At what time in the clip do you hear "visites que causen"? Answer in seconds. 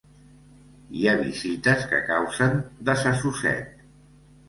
1.19-2.59